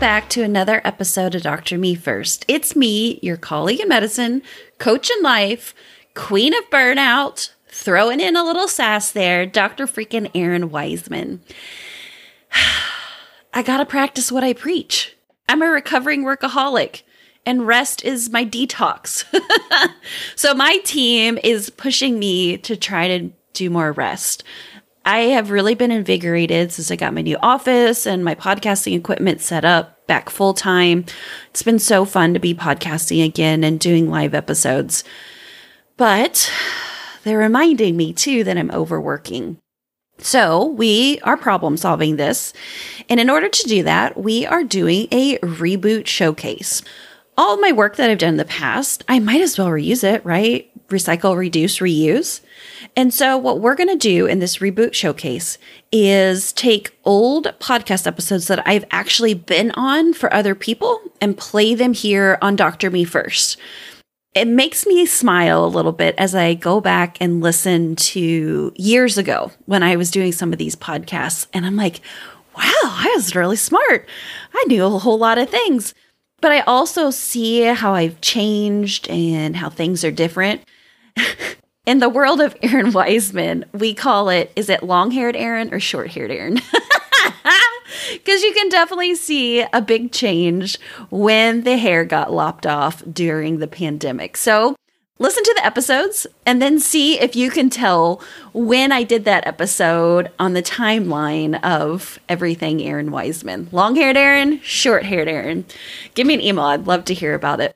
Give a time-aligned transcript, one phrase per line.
[0.00, 1.76] back to another episode of Dr.
[1.76, 2.46] Me First.
[2.48, 4.40] It's me, your colleague in medicine,
[4.78, 5.74] coach in life,
[6.14, 9.86] queen of burnout, throwing in a little sass there, Dr.
[9.86, 11.40] freaking Errin Weisman.
[13.52, 15.14] I gotta practice what I preach.
[15.50, 17.02] I'm a recovering workaholic
[17.44, 19.26] and rest is my detox.
[20.34, 24.44] so my team is pushing me to try to do more rest.
[25.04, 29.40] I have really been invigorated since I got my new office and my podcasting equipment
[29.40, 31.06] set up back full time.
[31.50, 35.04] It's been so fun to be podcasting again and doing live episodes.
[35.96, 36.50] But
[37.24, 39.58] they're reminding me too that I'm overworking.
[40.18, 42.52] So we are problem solving this.
[43.08, 46.82] And in order to do that, we are doing a reboot showcase
[47.40, 50.22] all my work that I've done in the past, I might as well reuse it,
[50.26, 50.70] right?
[50.88, 52.42] Recycle, reduce, reuse.
[52.96, 55.58] And so, what we're going to do in this reboot showcase
[55.92, 61.74] is take old podcast episodes that I've actually been on for other people and play
[61.74, 62.90] them here on Dr.
[62.90, 63.56] Me First.
[64.34, 69.18] It makes me smile a little bit as I go back and listen to years
[69.18, 71.48] ago when I was doing some of these podcasts.
[71.52, 72.00] And I'm like,
[72.56, 74.08] wow, I was really smart.
[74.54, 75.94] I knew a whole lot of things.
[76.40, 80.62] But I also see how I've changed and how things are different.
[81.90, 85.80] In the world of Errin Weisman, we call it is it long haired Errin or
[85.80, 86.62] short haired Errin?
[88.12, 90.78] Because you can definitely see a big change
[91.10, 94.36] when the hair got lopped off during the pandemic.
[94.36, 94.76] So
[95.18, 99.46] listen to the episodes and then see if you can tell when I did that
[99.46, 103.72] episode on the timeline of everything Errin Weisman.
[103.72, 105.64] Long haired Errin, short haired Errin.
[106.14, 106.66] Give me an email.
[106.66, 107.74] I'd love to hear about it.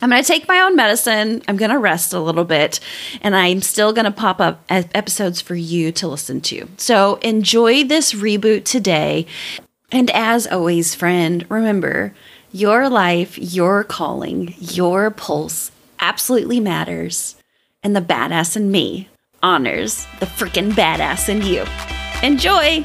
[0.00, 1.42] I'm going to take my own medicine.
[1.46, 2.80] I'm going to rest a little bit,
[3.20, 6.68] and I'm still going to pop up episodes for you to listen to.
[6.78, 9.26] So enjoy this reboot today.
[9.92, 12.14] And as always, friend, remember
[12.52, 17.36] your life, your calling, your pulse absolutely matters,
[17.82, 19.08] and the badass in me
[19.42, 21.64] honors the freaking badass in you.
[22.22, 22.84] Enjoy!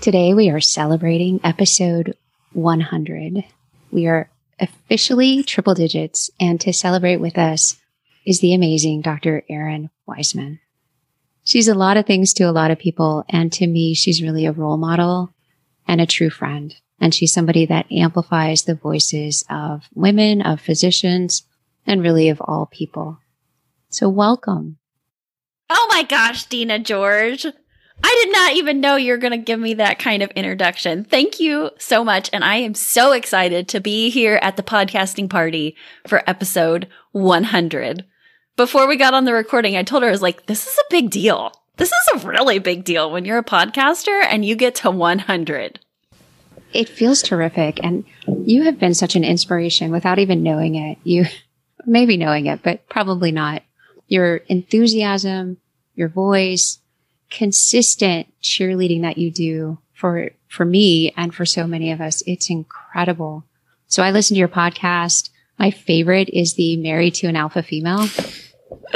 [0.00, 2.16] Today we are celebrating episode
[2.54, 3.44] 100.
[3.90, 7.76] We are officially triple digits, and to celebrate with us
[8.24, 9.44] is the amazing Dr.
[9.50, 10.60] Errin Weisman.
[11.44, 13.26] She's a lot of things to a lot of people.
[13.28, 15.34] And to me, she's really a role model
[15.86, 16.74] and a true friend.
[16.98, 21.42] And she's somebody that amplifies the voices of women, of physicians,
[21.86, 23.18] and really of all people.
[23.90, 24.78] So welcome.
[25.68, 27.44] Oh my gosh, Dena George.
[28.02, 31.04] I did not even know you're going to give me that kind of introduction.
[31.04, 32.30] Thank you so much.
[32.32, 38.04] And I am so excited to be here at the podcasting party for episode 100
[38.60, 40.90] before we got on the recording, I told her, I was like, this is a
[40.90, 41.50] big deal.
[41.78, 45.80] This is a really big deal when you're a podcaster and you get to 100.
[46.74, 47.82] It feels terrific.
[47.82, 50.98] And you have been such an inspiration without even knowing it.
[51.04, 51.24] You,
[51.86, 53.62] maybe knowing it, but probably not.
[54.08, 55.56] Your enthusiasm,
[55.94, 56.79] your voice,
[57.30, 62.22] consistent cheerleading that you do for, for me and for so many of us.
[62.26, 63.44] It's incredible.
[63.86, 65.30] So I listen to your podcast.
[65.58, 68.06] My favorite is the Married to an Alpha Female.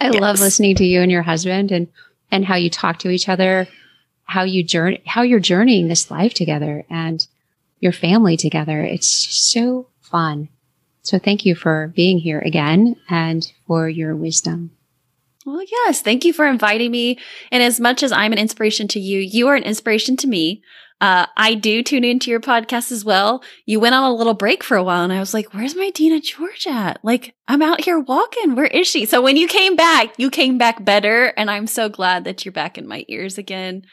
[0.00, 0.20] I yes.
[0.20, 1.88] love listening to you and your husband and
[2.30, 3.68] and how you talk to each other,
[4.24, 7.26] how you journey, how you're journeying this life together and
[7.80, 8.82] your family together.
[8.82, 10.48] It's so fun.
[11.02, 14.75] So thank you for being here again and for your wisdom.
[15.46, 16.02] Well, yes.
[16.02, 17.20] Thank you for inviting me.
[17.52, 20.60] And as much as I'm an inspiration to you, you are an inspiration to me.
[21.00, 23.44] Uh, I do tune into your podcast as well.
[23.64, 25.90] You went on a little break for a while and I was like, where's my
[25.90, 26.98] Dena George at?
[27.04, 28.56] Like, I'm out here walking.
[28.56, 29.06] Where is she?
[29.06, 31.26] So when you came back, you came back better.
[31.36, 33.84] And I'm so glad that you're back in my ears again.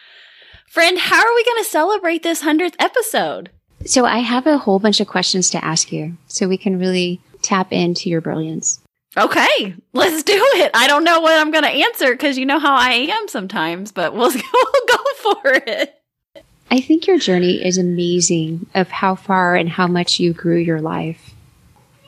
[0.69, 3.51] Friend, how are we going to celebrate this 100th episode?
[3.85, 7.21] So I have a whole bunch of questions to ask you so we can really
[7.43, 8.82] tap into your brilliance.
[9.15, 10.71] Okay, let's do it.
[10.73, 13.91] I don't know what I'm going to answer because you know how I am sometimes,
[13.91, 15.95] but we'll, we'll go for it.
[16.71, 20.81] I think your journey is amazing of how far and how much you grew your
[20.81, 21.35] life.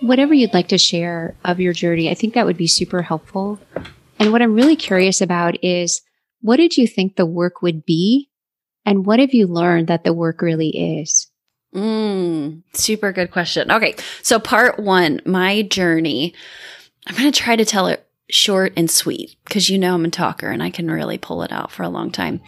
[0.02, 3.60] Whatever you'd like to share of your journey, I think that would be super helpful.
[4.18, 6.02] And what I'm really curious about is
[6.42, 8.30] what did you think the work would be?
[8.86, 11.28] And what have you learned that the work really is?
[11.76, 13.72] Mm, super good question.
[13.72, 13.96] Okay.
[14.22, 16.34] So part one, my journey,
[17.08, 20.10] I'm going to try to tell it short and sweet because you know I'm a
[20.10, 22.42] talker and I can really pull it out for a long time.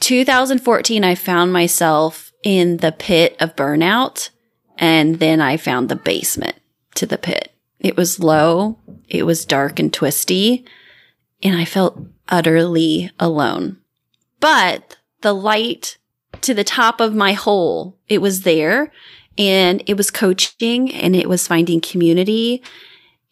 [0.00, 4.30] 2014, I found myself in the pit of burnout
[4.78, 6.56] And then I found the basement
[6.96, 7.52] to the pit.
[7.80, 8.78] It was low,
[9.08, 10.64] it was dark and twisty,
[11.42, 11.98] and I felt
[12.28, 13.78] utterly alone.
[14.40, 15.98] But the light
[16.42, 18.92] to the top of my hole, it was there
[19.38, 22.62] and it was coaching and it was finding community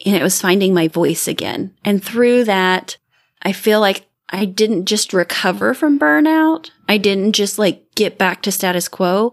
[0.04, 1.74] and it was finding my voice again.
[1.84, 2.96] And through that,
[3.42, 6.70] I feel like I didn't just recover from burnout.
[6.88, 9.32] I didn't just like get back to status quo.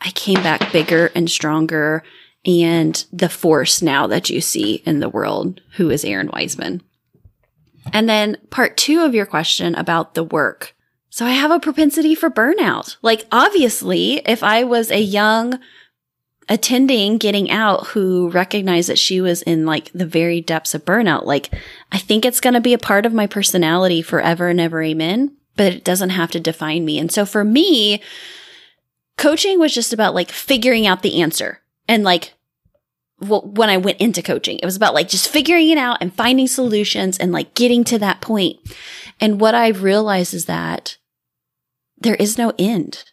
[0.00, 2.02] I came back bigger and stronger
[2.44, 6.80] and the force now that you see in the world, who is Errin Weisman.
[7.92, 10.74] And then part two of your question about the work.
[11.10, 12.96] So I have a propensity for burnout.
[13.02, 15.60] Like obviously, if I was a young
[16.52, 21.24] attending getting out who recognized that she was in like the very depths of burnout,
[21.24, 21.48] like
[21.90, 24.82] I think it's going to be a part of my personality forever and ever.
[24.82, 25.34] Amen.
[25.56, 26.98] But it doesn't have to define me.
[26.98, 28.02] And so for me,
[29.16, 32.34] coaching was just about like figuring out the answer and like
[33.18, 36.48] when I went into coaching, it was about like just figuring it out and finding
[36.48, 38.58] solutions and like getting to that point.
[39.20, 40.98] And what I've realized is that
[41.96, 43.04] there is no end.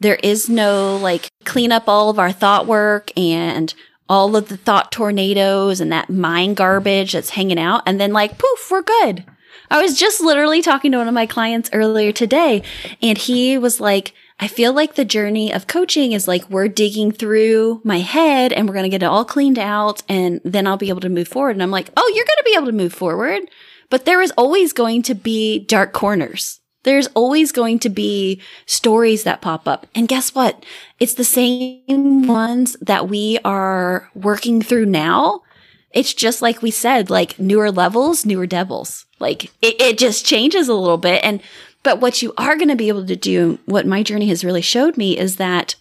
[0.00, 3.72] There is no like clean up all of our thought work and
[4.08, 7.82] all of the thought tornadoes and that mind garbage that's hanging out.
[7.86, 9.24] And then like, poof, we're good.
[9.70, 12.62] I was just literally talking to one of my clients earlier today
[13.02, 17.10] and he was like, I feel like the journey of coaching is like we're digging
[17.10, 20.76] through my head and we're going to get it all cleaned out and then I'll
[20.76, 21.56] be able to move forward.
[21.56, 23.42] And I'm like, oh, you're going to be able to move forward.
[23.88, 26.60] But there is always going to be dark corners.
[26.86, 29.88] There's always going to be stories that pop up.
[29.92, 30.64] And guess what?
[31.00, 35.42] It's the same ones that we are working through now.
[35.90, 39.04] It's just like we said, like newer levels, newer devils.
[39.18, 41.24] Like it, it just changes a little bit.
[41.24, 41.42] And
[41.82, 44.62] but what you are going to be able to do, what my journey has really
[44.62, 45.74] showed me is that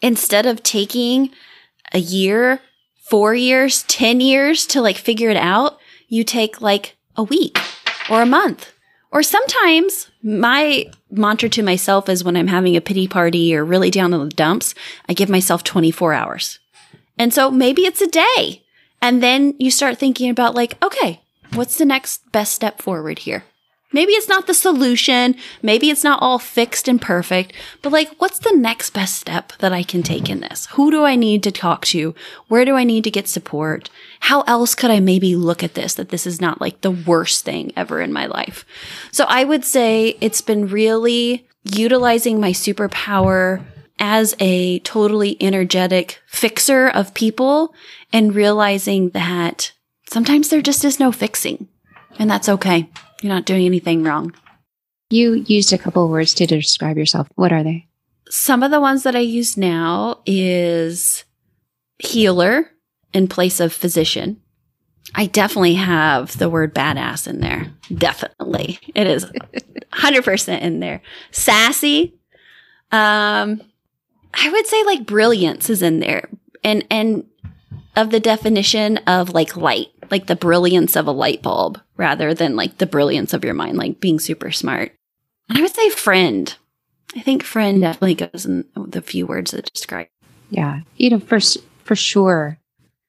[0.00, 1.30] instead of taking
[1.92, 2.60] a year,
[3.02, 7.58] four years, 10 years to like figure it out, you take like a week
[8.08, 8.73] or a month.
[9.14, 13.88] Or sometimes my mantra to myself is when I'm having a pity party or really
[13.88, 14.74] down in the dumps,
[15.08, 16.58] I give myself 24 hours.
[17.16, 18.64] And so maybe it's a day.
[19.00, 21.22] And then you start thinking about like, okay,
[21.52, 23.44] what's the next best step forward here?
[23.92, 25.36] Maybe it's not the solution.
[25.62, 29.72] Maybe it's not all fixed and perfect, but like, what's the next best step that
[29.72, 30.66] I can take in this?
[30.72, 32.16] Who do I need to talk to?
[32.48, 33.90] Where do I need to get support?
[34.24, 37.44] How else could I maybe look at this that this is not like the worst
[37.44, 38.64] thing ever in my life?
[39.12, 43.62] So I would say it's been really utilizing my superpower
[43.98, 47.74] as a totally energetic fixer of people
[48.14, 49.72] and realizing that
[50.08, 51.68] sometimes there just is no fixing
[52.18, 52.88] and that's okay.
[53.20, 54.34] You're not doing anything wrong.
[55.10, 57.28] You used a couple of words to describe yourself.
[57.34, 57.88] What are they?
[58.30, 61.24] Some of the ones that I use now is
[61.98, 62.70] healer
[63.14, 64.40] in place of physician.
[65.14, 67.68] I definitely have the word badass in there.
[67.94, 68.78] Definitely.
[68.94, 69.24] It is
[69.92, 71.00] 100% in there.
[71.30, 72.14] Sassy.
[72.92, 73.62] Um
[74.36, 76.28] I would say like brilliance is in there.
[76.62, 77.24] And and
[77.96, 82.56] of the definition of like light, like the brilliance of a light bulb rather than
[82.56, 84.92] like the brilliance of your mind, like being super smart.
[85.50, 86.54] I would say friend.
[87.16, 90.08] I think friend definitely goes in the few words that describe.
[90.50, 90.80] Yeah.
[90.96, 91.38] You know, for,
[91.84, 92.58] for sure,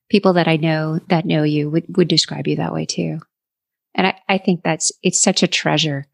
[0.10, 3.20] people that I know that know you would, would describe you that way too.
[3.94, 6.06] And I, I think that's, it's such a treasure.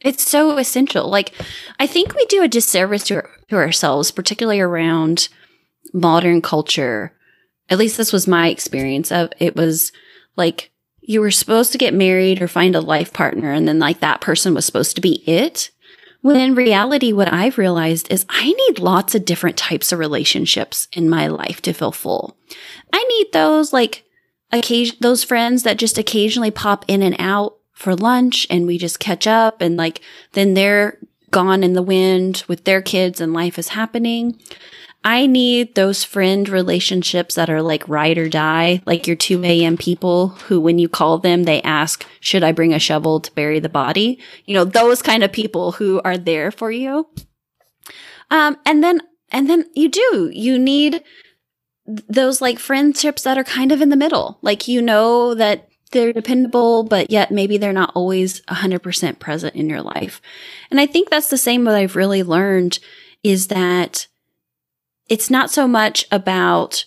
[0.00, 1.08] It's so essential.
[1.08, 1.32] Like,
[1.78, 5.28] I think we do a disservice to, to ourselves, particularly around
[5.92, 7.12] modern culture.
[7.68, 9.92] At least this was my experience of it was
[10.36, 10.70] like
[11.00, 14.20] you were supposed to get married or find a life partner and then like that
[14.20, 15.70] person was supposed to be it.
[16.20, 20.88] When in reality, what I've realized is I need lots of different types of relationships
[20.92, 22.36] in my life to feel full.
[22.92, 24.04] I need those like
[24.50, 28.98] occasion, those friends that just occasionally pop in and out for lunch and we just
[28.98, 30.00] catch up and like
[30.32, 30.98] then they're
[31.30, 34.40] gone in the wind with their kids and life is happening.
[35.08, 39.78] I need those friend relationships that are like ride or die, like your 2 a.m.
[39.78, 43.58] people who, when you call them, they ask, should I bring a shovel to bury
[43.58, 44.20] the body?
[44.44, 47.08] You know, those kind of people who are there for you.
[48.30, 49.00] Um, and then,
[49.30, 51.02] and then you do, you need
[51.86, 54.38] those like friendships that are kind of in the middle.
[54.42, 59.70] Like, you know, that they're dependable, but yet maybe they're not always 100% present in
[59.70, 60.20] your life.
[60.70, 62.78] And I think that's the same what I've really learned
[63.22, 64.06] is that
[65.08, 66.84] it's not so much about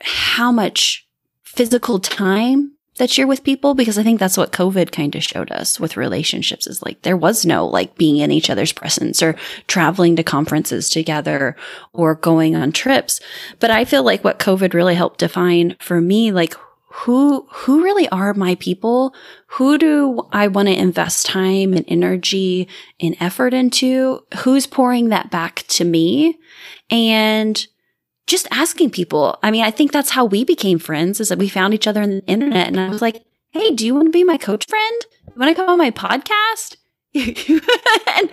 [0.00, 1.06] how much
[1.42, 5.50] physical time that you're with people because I think that's what COVID kind of showed
[5.50, 9.36] us with relationships is like there was no like being in each other's presence or
[9.66, 11.56] traveling to conferences together
[11.94, 13.18] or going on trips.
[13.58, 16.54] But I feel like what COVID really helped define for me, like
[16.92, 19.14] who, who really are my people?
[19.46, 22.66] Who do I want to invest time and energy
[22.98, 24.24] and effort into?
[24.38, 26.38] Who's pouring that back to me?
[26.90, 27.64] And
[28.26, 29.38] just asking people.
[29.42, 32.02] I mean, I think that's how we became friends is that we found each other
[32.02, 32.66] on the internet.
[32.66, 35.00] And I was like, Hey, do you want to be my coach friend?
[35.26, 36.76] You want to come on my podcast?
[37.14, 38.30] and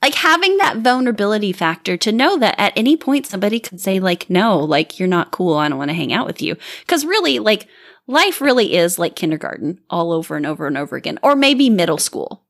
[0.00, 4.28] like having that vulnerability factor to know that at any point somebody could say like,
[4.28, 5.56] no, like you're not cool.
[5.56, 6.56] I don't want to hang out with you.
[6.88, 7.68] Cause really like
[8.06, 11.98] life really is like kindergarten all over and over and over again, or maybe middle
[11.98, 12.44] school.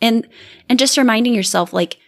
[0.00, 0.28] And,
[0.68, 1.98] and just reminding yourself, like,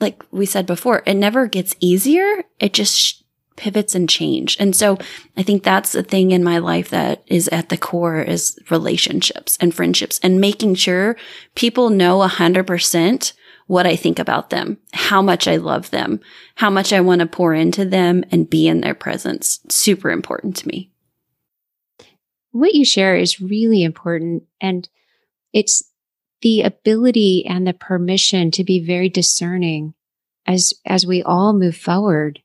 [0.00, 2.44] like we said before, it never gets easier.
[2.58, 3.24] It just
[3.56, 4.56] pivots and change.
[4.58, 4.98] And so
[5.36, 9.58] I think that's the thing in my life that is at the core is relationships
[9.60, 11.16] and friendships and making sure
[11.54, 13.34] people know a hundred percent
[13.66, 16.20] what I think about them, how much I love them,
[16.54, 19.60] how much I want to pour into them and be in their presence.
[19.68, 20.90] Super important to me.
[22.52, 24.44] What you share is really important.
[24.60, 24.88] And
[25.52, 25.82] it's
[26.40, 29.94] the ability and the permission to be very discerning
[30.46, 32.40] as, as we all move forward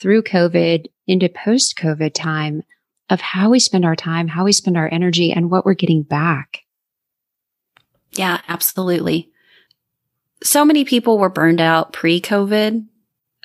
[0.00, 2.62] through COVID into post COVID time
[3.08, 6.02] of how we spend our time, how we spend our energy and what we're getting
[6.02, 6.60] back.
[8.12, 9.30] Yeah, absolutely.
[10.42, 12.86] So many people were burned out pre COVID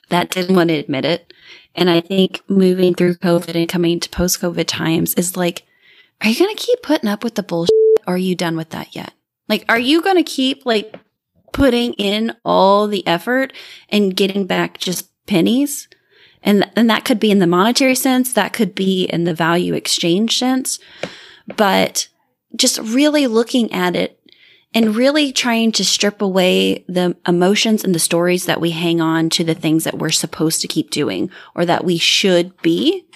[0.09, 1.33] that didn't want to admit it.
[1.75, 5.66] And I think moving through COVID and coming to post COVID times is like,
[6.21, 7.73] are you going to keep putting up with the bullshit?
[8.05, 9.13] Or are you done with that yet?
[9.49, 10.95] Like, are you going to keep like
[11.53, 13.53] putting in all the effort
[13.89, 15.87] and getting back just pennies?
[16.43, 18.33] And, and that could be in the monetary sense.
[18.33, 20.79] That could be in the value exchange sense,
[21.55, 22.07] but
[22.55, 24.17] just really looking at it
[24.73, 29.29] and really trying to strip away the emotions and the stories that we hang on
[29.31, 33.06] to the things that we're supposed to keep doing or that we should be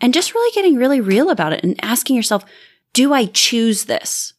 [0.00, 2.44] and just really getting really real about it and asking yourself,
[2.92, 4.32] do I choose this?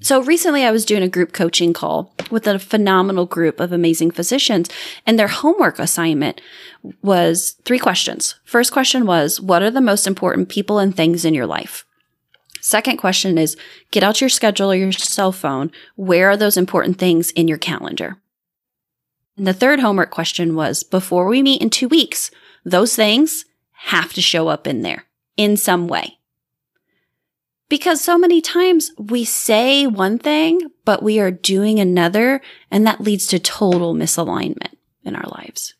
[0.00, 4.10] So recently I was doing a group coaching call with a phenomenal group of amazing
[4.10, 4.68] physicians
[5.06, 6.40] and their homework assignment
[7.02, 8.34] was three questions.
[8.44, 11.86] First question was, what are the most important people and things in your life?
[12.60, 13.56] Second question is,
[13.90, 15.70] get out your schedule or your cell phone.
[15.96, 18.16] Where are those important things in your calendar?
[19.36, 22.30] And the third homework question was, before we meet in two weeks,
[22.64, 23.44] those things
[23.84, 25.04] have to show up in there
[25.36, 26.18] in some way.
[27.68, 33.00] Because so many times we say one thing, but we are doing another, and that
[33.00, 34.74] leads to total misalignment
[35.04, 35.74] in our lives.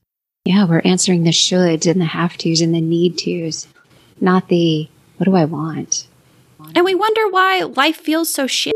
[0.44, 3.66] Yeah, we're answering the shoulds and the have tos and the need tos,
[4.20, 6.08] not the what do I want?
[6.74, 8.74] And we wonder why life feels so shit.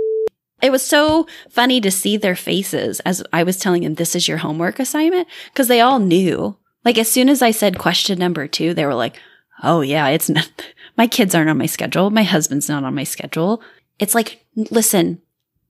[0.62, 4.28] It was so funny to see their faces as I was telling them this is
[4.28, 6.56] your homework assignment because they all knew.
[6.88, 9.20] Like as soon as I said question number two, they were like,
[9.62, 10.50] "Oh yeah, it's not
[10.96, 12.08] my kids aren't on my schedule.
[12.08, 13.62] My husband's not on my schedule.
[13.98, 15.20] It's like, listen,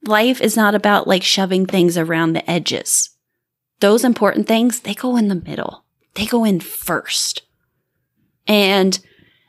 [0.07, 3.11] life is not about like shoving things around the edges.
[3.81, 5.85] Those important things, they go in the middle.
[6.15, 7.43] They go in first.
[8.47, 9.01] And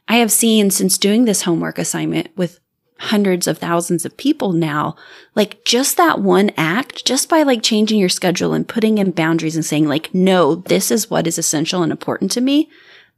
[0.08, 2.60] I have seen since doing this homework assignment with
[3.00, 4.96] hundreds of thousands of people now,
[5.34, 9.56] like just that one act, just by like changing your schedule and putting in boundaries
[9.56, 12.70] and saying like, no, this is what is essential and important to me,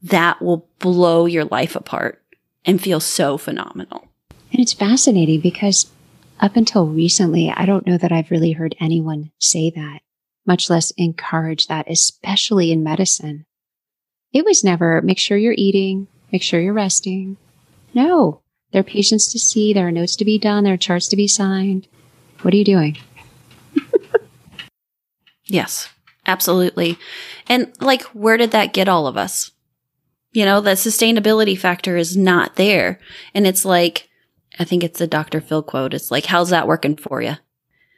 [0.04, 2.22] that will blow your life apart
[2.64, 4.08] and feel so phenomenal.
[4.52, 5.90] And it's fascinating because
[6.40, 10.02] up until recently, I don't know that I've really heard anyone say that,
[10.46, 13.46] much less encourage that, especially in medicine.
[14.32, 17.38] It was never make sure you're eating, make sure you're resting.
[17.94, 21.08] No, there are patients to see, there are notes to be done, there are charts
[21.10, 21.88] to be signed.
[22.42, 22.98] What are you doing?
[25.46, 25.90] yes,
[26.26, 26.98] absolutely.
[27.48, 29.52] And like, where did that get all of us?
[30.32, 33.00] You know, the sustainability factor is not there.
[33.34, 34.10] And it's like,
[34.58, 35.42] I think it's a Dr.
[35.42, 35.94] Phil quote.
[35.94, 37.36] It's like, how's that working for you?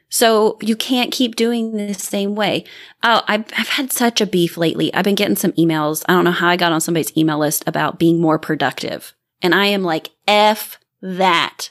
[0.08, 2.64] So you can't keep doing the same way.
[3.02, 4.92] Oh, I've, I've had such a beef lately.
[4.94, 6.04] I've been getting some emails.
[6.08, 9.14] I don't know how I got on somebody's email list about being more productive.
[9.44, 11.70] And I am like, F that.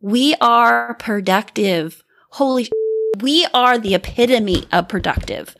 [0.00, 2.02] We are productive.
[2.30, 2.70] Holy,
[3.20, 5.54] we are the epitome of productive.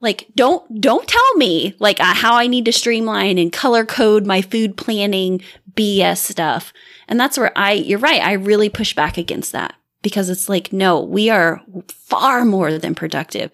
[0.00, 4.26] Like don't don't tell me like uh, how i need to streamline and color code
[4.26, 5.40] my food planning
[5.72, 6.72] bs stuff.
[7.08, 10.72] And that's where i you're right i really push back against that because it's like
[10.72, 13.50] no we are far more than productive.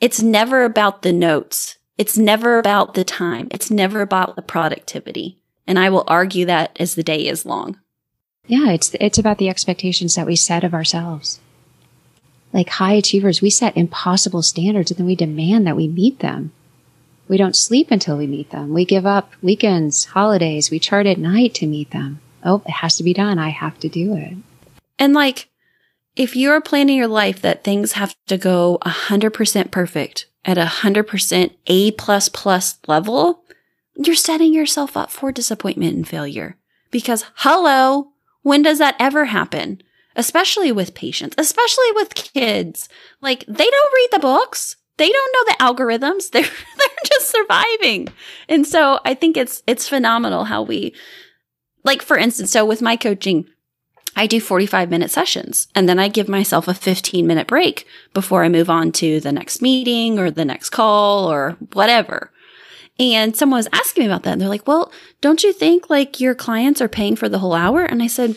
[0.00, 1.76] It's never about the notes.
[1.98, 3.48] It's never about the time.
[3.50, 5.39] It's never about the productivity
[5.70, 7.78] and i will argue that as the day is long
[8.50, 11.38] Yeah, it's it's about the expectations that we set of ourselves.
[12.52, 16.50] Like high achievers, we set impossible standards and then we demand that we meet them.
[17.28, 18.74] We don't sleep until we meet them.
[18.74, 22.18] We give up weekends, holidays, we chart at night to meet them.
[22.42, 23.38] Oh, it has to be done.
[23.38, 24.34] I have to do it.
[24.98, 25.48] And like,
[26.16, 31.54] if you're planning your life that things have to go 100% perfect at a 100%
[31.68, 33.44] A plus plus level,
[33.96, 36.56] you're setting yourself up for disappointment and failure.
[36.90, 39.82] Because hello, when does that ever happen?
[40.16, 42.88] Especially with patients, especially with kids.
[43.20, 44.76] Like they don't read the books.
[44.96, 46.30] They don't know the algorithms.
[46.32, 48.08] They're they're just surviving.
[48.48, 50.94] And so I think it's it's phenomenal how we
[51.84, 53.46] like for instance, so with my coaching,
[54.16, 58.44] I do 45 minute sessions and then I give myself a 15 minute break before
[58.44, 62.32] I move on to the next meeting or the next call or whatever.
[63.00, 64.92] And someone was asking me about that and they're like, well,
[65.22, 67.82] don't you think like your clients are paying for the whole hour?
[67.82, 68.36] And I said,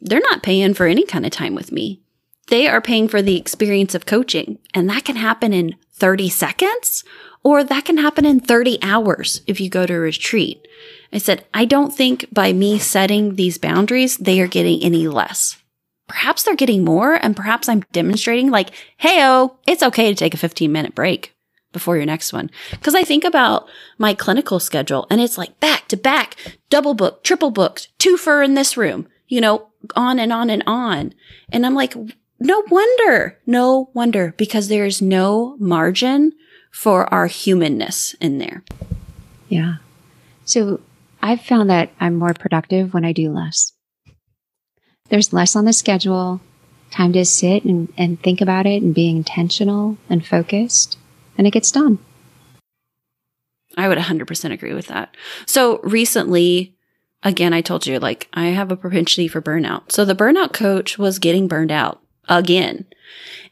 [0.00, 2.00] they're not paying for any kind of time with me.
[2.46, 7.02] They are paying for the experience of coaching and that can happen in 30 seconds
[7.42, 10.64] or that can happen in 30 hours if you go to a retreat.
[11.12, 15.60] I said, I don't think by me setting these boundaries, they are getting any less.
[16.06, 20.34] Perhaps they're getting more, and perhaps I'm demonstrating, like, hey, oh, it's okay to take
[20.34, 21.33] a 15 minute break
[21.74, 22.50] before your next one.
[22.70, 26.36] Because I think about my clinical schedule and it's like back to back,
[26.70, 30.62] double booked, triple booked, two for in this room, you know, on and on and
[30.66, 31.12] on.
[31.52, 31.94] And I'm like,
[32.40, 36.32] no wonder, no wonder, because there's no margin
[36.72, 38.64] for our humanness in there.
[39.48, 39.74] Yeah.
[40.44, 40.80] So
[41.22, 43.72] I've found that I'm more productive when I do less.
[45.10, 46.40] There's less on the schedule,
[46.90, 50.98] time to sit and, and think about it and be intentional and focused,
[51.36, 51.98] and it gets done.
[53.76, 55.16] I would 100% agree with that.
[55.46, 56.76] So recently,
[57.22, 59.90] again, I told you, like, I have a propensity for burnout.
[59.90, 62.86] So the burnout coach was getting burned out again.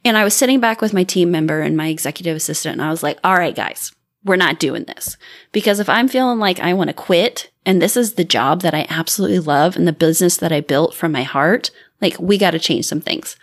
[0.05, 2.91] And I was sitting back with my team member and my executive assistant, and I
[2.91, 3.93] was like, all right, guys,
[4.25, 5.17] we're not doing this.
[5.51, 8.75] Because if I'm feeling like I want to quit and this is the job that
[8.75, 12.53] I absolutely love and the business that I built from my heart, like we got
[12.53, 13.37] to change some things.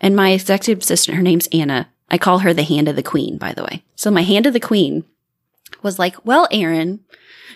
[0.00, 1.88] And my executive assistant, her name's Anna.
[2.10, 3.84] I call her the hand of the queen, by the way.
[3.96, 5.04] So my hand of the queen
[5.82, 7.00] was like, well, Errin,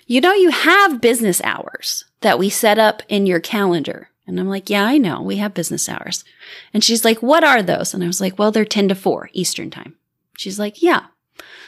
[0.07, 4.11] you know, you have business hours that we set up in your calendar.
[4.27, 5.21] And I'm like, yeah, I know.
[5.23, 6.25] We have business hours.
[6.73, 7.93] And she's like, what are those?
[7.93, 9.95] And I was like, well, they're 10 to 4 Eastern time.
[10.37, 11.07] She's like, yeah.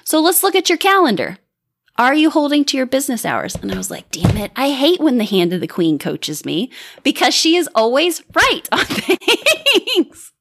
[0.04, 1.38] So let's look at your calendar.
[1.96, 3.54] Are you holding to your business hours?
[3.54, 4.50] And I was like, damn it.
[4.56, 6.70] I hate when the hand of the queen coaches me
[7.02, 10.32] because she is always right on things.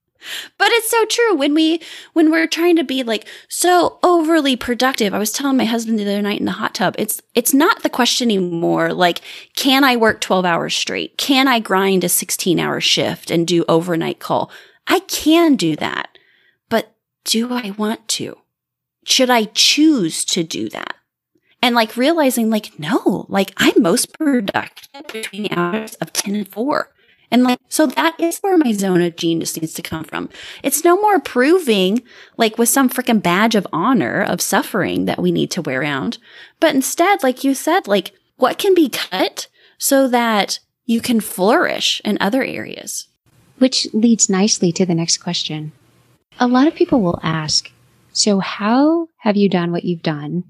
[0.94, 1.82] So true when we
[2.14, 5.12] when we're trying to be like so overly productive.
[5.12, 6.94] I was telling my husband the other night in the hot tub.
[7.00, 9.22] It's it's not the question anymore like
[9.56, 11.18] can I work 12 hours straight?
[11.18, 14.52] Can I grind a 16-hour shift and do overnight call?
[14.86, 16.16] I can do that.
[16.70, 16.94] But
[17.26, 18.38] do I want to?
[19.04, 20.96] Should I choose to do that?
[21.64, 26.48] and like realizing like no like i'm most productive between the hours of 10 and
[26.50, 26.93] 4
[27.34, 30.30] and like so that is where my zone of genius needs to come from.
[30.64, 32.04] It's no more proving
[32.38, 36.20] like with some freaking badge of honor of suffering that we need to wear around
[36.62, 42.02] but instead like you said like what can be cut so that you can flourish
[42.04, 43.08] in other areas?
[43.58, 45.72] Which leads nicely to the next question.
[46.40, 47.72] A lot of people will ask
[48.12, 50.44] so how have you done what you've done?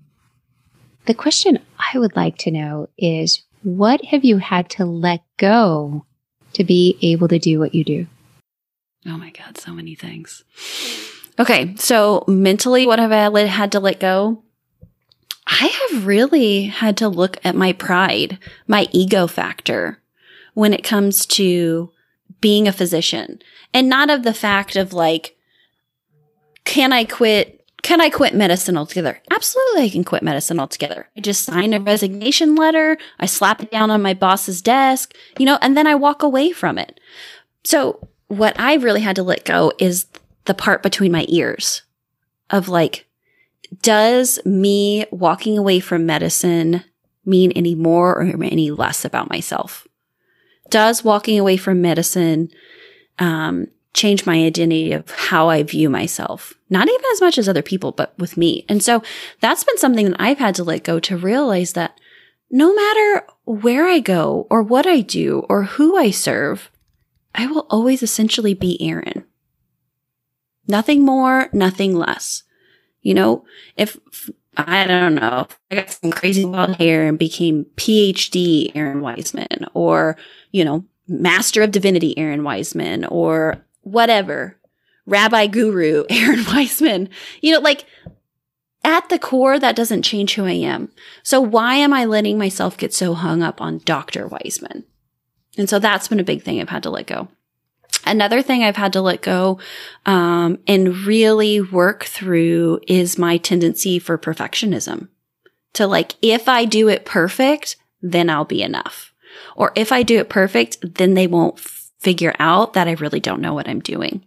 [1.05, 6.05] The question I would like to know is what have you had to let go
[6.53, 8.07] to be able to do what you do?
[9.05, 10.43] Oh my God, so many things.
[11.39, 14.43] Okay, so mentally, what have I had to let go?
[15.45, 19.99] I have really had to look at my pride, my ego factor
[20.53, 21.91] when it comes to
[22.39, 23.39] being a physician
[23.73, 25.35] and not of the fact of like,
[26.63, 29.21] can I quit can I quit medicine altogether?
[29.29, 31.09] Absolutely, I can quit medicine altogether.
[31.17, 35.45] I just sign a resignation letter, I slap it down on my boss's desk, you
[35.45, 36.99] know, and then I walk away from it.
[37.65, 40.07] So, what I really had to let go is
[40.45, 41.83] the part between my ears
[42.49, 43.05] of like,
[43.81, 46.83] does me walking away from medicine
[47.25, 49.87] mean any more or any less about myself?
[50.69, 52.49] Does walking away from medicine
[53.19, 56.53] um, change my identity of how I view myself.
[56.73, 58.65] Not even as much as other people, but with me.
[58.67, 59.03] And so
[59.41, 61.99] that's been something that I've had to let go to realize that
[62.49, 66.71] no matter where I go or what I do or who I serve,
[67.35, 69.23] I will always essentially be Errin.
[70.67, 72.41] Nothing more, nothing less.
[73.03, 73.45] You know,
[73.77, 73.99] if
[74.57, 80.17] I don't know, I got some crazy wild hair and became PhD Errin Weisman or,
[80.51, 84.57] you know, Master of Divinity Errin Weisman or whatever,
[85.05, 87.09] Rabbi Guru Errin Weisman.
[87.41, 87.85] You know, like
[88.83, 90.91] at the core, that doesn't change who I am.
[91.23, 94.27] So why am I letting myself get so hung up on Dr.
[94.27, 94.83] Weisman?
[95.57, 97.29] And so that's been a big thing I've had to let go.
[98.05, 99.59] Another thing I've had to let go
[100.05, 105.07] um, and really work through is my tendency for perfectionism.
[105.73, 109.13] To like, if I do it perfect, then I'll be enough.
[109.55, 113.41] Or if I do it perfect, then they won't figure out that I really don't
[113.41, 114.25] know what I'm doing.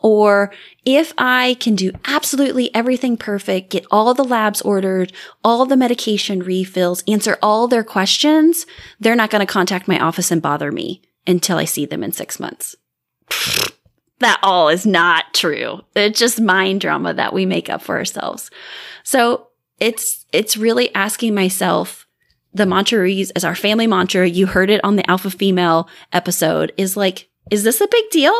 [0.00, 0.52] Or
[0.84, 5.12] if I can do absolutely everything perfect, get all the labs ordered,
[5.44, 8.66] all the medication refills, answer all their questions,
[9.00, 12.12] they're not going to contact my office and bother me until I see them in
[12.12, 12.76] six months.
[14.20, 15.80] that all is not true.
[15.94, 18.50] It's just mind drama that we make up for ourselves.
[19.04, 22.06] So it's, it's really asking myself,
[22.54, 24.28] the mantra as our family mantra.
[24.28, 28.34] You heard it on the alpha female episode is like, is this a big deal?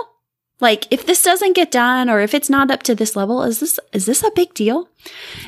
[0.61, 3.61] Like if this doesn't get done or if it's not up to this level, is
[3.61, 4.89] this, is this a big deal?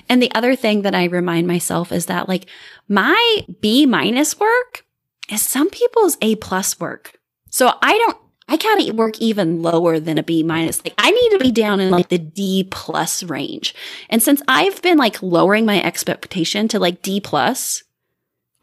[0.09, 2.47] And the other thing that I remind myself is that like
[2.89, 4.85] my B minus work
[5.29, 7.19] is some people's A plus work.
[7.51, 8.17] So I don't,
[8.49, 10.85] I can't work even lower than a B minus.
[10.85, 13.75] Like I need to be down in like the D plus range.
[14.09, 17.85] And since I've been like lowering my expectation to like D plus,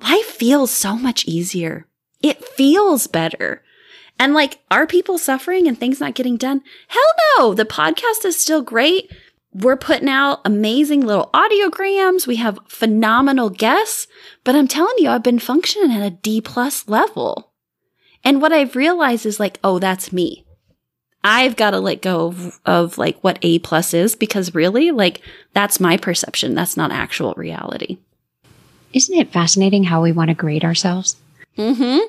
[0.01, 1.87] life feels so much easier.
[2.21, 3.63] It feels better.
[4.19, 6.61] And like, are people suffering and things not getting done?
[6.87, 7.03] Hell
[7.37, 7.53] no.
[7.53, 9.11] The podcast is still great.
[9.53, 12.27] We're putting out amazing little audiograms.
[12.27, 14.07] We have phenomenal guests,
[14.43, 17.51] but I'm telling you, I've been functioning at a D plus level.
[18.23, 20.45] And what I've realized is like, oh, that's me.
[21.23, 25.21] I've got to let go of, of like what A plus is because really, like,
[25.53, 26.53] that's my perception.
[26.53, 27.97] That's not actual reality.
[28.93, 31.17] Isn't it fascinating how we want to grade ourselves?
[31.57, 31.99] Mm-hmm.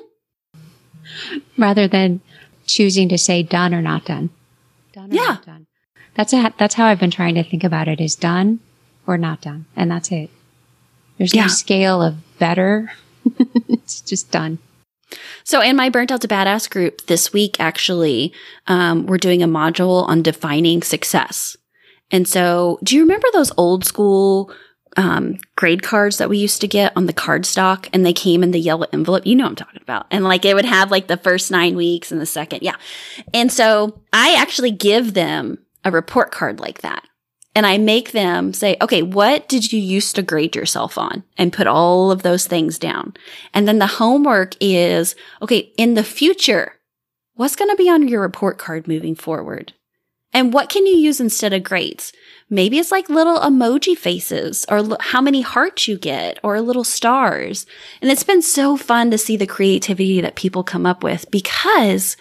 [1.57, 2.21] Rather than
[2.67, 4.29] choosing to say done or not done.
[4.93, 5.21] Done or yeah.
[5.21, 5.67] not done.
[6.15, 8.59] That's a, that's how I've been trying to think about it is done
[9.07, 9.65] or not done.
[9.75, 10.29] And that's it.
[11.17, 11.43] There's yeah.
[11.43, 12.91] no scale of better.
[13.67, 14.59] it's just done.
[15.43, 18.31] So, in my Burnt Out to Badass group this week, actually,
[18.67, 21.57] um, we're doing a module on defining success.
[22.11, 24.53] And so, do you remember those old school
[24.97, 28.43] um, grade cards that we used to get on the card stock and they came
[28.43, 29.25] in the yellow envelope.
[29.25, 30.07] You know I'm talking about.
[30.11, 32.63] And like it would have like the first nine weeks and the second.
[32.63, 32.75] Yeah.
[33.33, 37.03] And so I actually give them a report card like that.
[37.55, 41.23] And I make them say, okay, what did you used to grade yourself on?
[41.37, 43.15] And put all of those things down.
[43.53, 46.73] And then the homework is, okay, in the future,
[47.33, 49.73] what's going to be on your report card moving forward?
[50.33, 52.13] And what can you use instead of grades?
[52.49, 56.83] Maybe it's like little emoji faces or l- how many hearts you get or little
[56.83, 57.65] stars.
[58.01, 62.17] And it's been so fun to see the creativity that people come up with because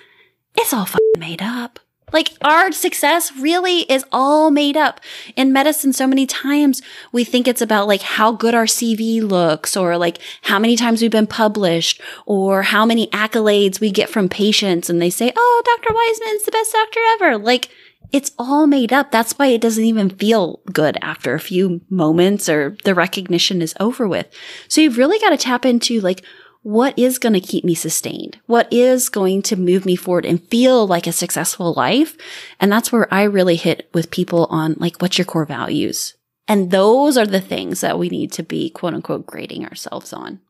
[0.56, 1.80] it's all made up.
[2.12, 5.00] Like our success really is all made up.
[5.36, 6.80] In medicine, so many times
[7.12, 11.02] we think it's about like how good our CV looks or like how many times
[11.02, 14.88] we've been published or how many accolades we get from patients.
[14.88, 15.94] And they say, Oh, Dr.
[15.94, 17.38] Weisman's the best doctor ever.
[17.38, 17.70] Like,
[18.12, 19.10] it's all made up.
[19.10, 23.74] That's why it doesn't even feel good after a few moments or the recognition is
[23.78, 24.28] over with.
[24.68, 26.22] So you've really got to tap into like,
[26.62, 28.38] what is going to keep me sustained?
[28.46, 32.16] What is going to move me forward and feel like a successful life?
[32.60, 36.14] And that's where I really hit with people on like, what's your core values?
[36.46, 40.40] And those are the things that we need to be quote unquote grading ourselves on.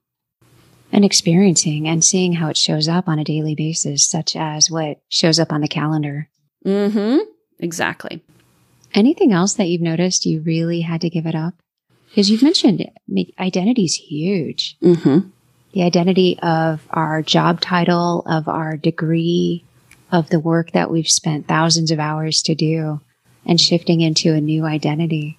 [0.91, 5.01] And experiencing and seeing how it shows up on a daily basis, such as what
[5.11, 6.31] shows up on the calendar.
[6.65, 7.19] Mm-hmm.
[7.59, 8.23] Exactly.
[8.95, 11.55] Anything else that you've noticed you really had to give it up?
[12.09, 12.91] Because you've mentioned
[13.39, 14.77] identity is huge.
[14.83, 15.29] Mm-hmm.
[15.73, 19.65] The identity of our job title, of our degree,
[20.11, 23.01] of the work that we've spent thousands of hours to do,
[23.45, 25.39] and shifting into a new identity.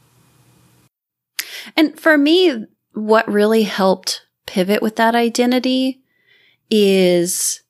[1.76, 6.02] And for me, what really helped pivot with that identity
[6.70, 7.64] is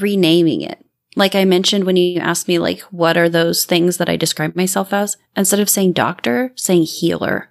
[0.00, 0.84] renaming it
[1.16, 4.54] like I mentioned when you asked me, like, what are those things that I describe
[4.54, 5.16] myself as?
[5.36, 7.50] Instead of saying doctor, saying healer,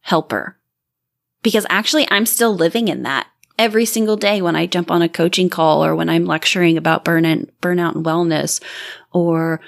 [0.00, 0.56] helper.
[1.42, 3.26] Because actually, I'm still living in that
[3.58, 7.04] every single day when I jump on a coaching call or when I'm lecturing about
[7.04, 8.62] burnout, burnout and wellness,
[9.12, 9.60] or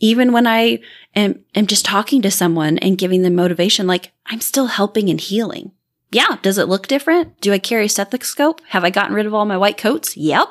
[0.00, 0.80] even when I
[1.14, 5.20] am, am just talking to someone and giving them motivation, like I'm still helping and
[5.20, 5.72] healing.
[6.10, 6.38] Yeah.
[6.40, 7.38] Does it look different?
[7.40, 8.62] Do I carry a stethoscope?
[8.68, 10.16] Have I gotten rid of all my white coats?
[10.16, 10.48] Yep.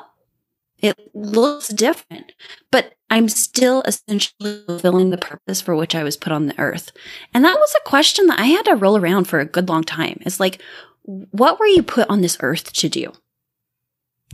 [0.78, 2.32] It looks different,
[2.70, 6.92] but I'm still essentially fulfilling the purpose for which I was put on the earth.
[7.34, 9.82] And that was a question that I had to roll around for a good long
[9.82, 10.20] time.
[10.20, 10.62] It's like,
[11.02, 13.12] what were you put on this earth to do?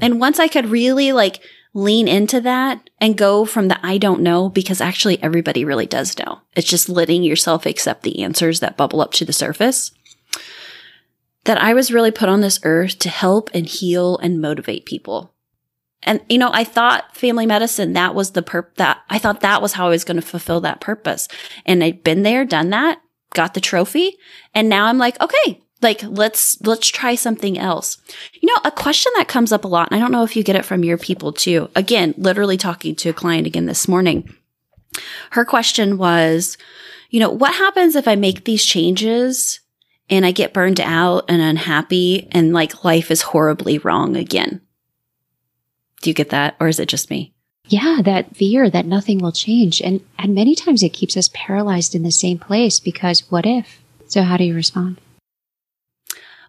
[0.01, 1.41] And once I could really like
[1.73, 6.17] lean into that and go from the I don't know because actually everybody really does
[6.19, 6.41] know.
[6.57, 9.91] It's just letting yourself accept the answers that bubble up to the surface.
[11.45, 15.34] That I was really put on this earth to help and heal and motivate people.
[16.05, 19.63] And, you know, I thought family medicine, that was the perp that I thought that
[19.63, 21.29] was how I was going to fulfill that purpose.
[21.65, 23.01] And I'd been there, done that,
[23.33, 24.17] got the trophy.
[24.55, 27.99] And now I'm like, okay, like let's let's try something else
[28.41, 30.43] you know a question that comes up a lot and i don't know if you
[30.43, 34.35] get it from your people too again literally talking to a client again this morning
[35.33, 36.57] her question was
[37.11, 39.61] you know what happens if i make these changes
[40.09, 44.61] and i get burned out and unhappy and like life is horribly wrong again
[46.03, 46.57] do you get that?
[46.61, 47.33] Or is it just me?
[47.67, 49.81] Yeah that fear that nothing will change.
[49.81, 53.83] And and many times it keeps us paralyzed in the same place because what if?
[54.07, 55.01] So how do you respond?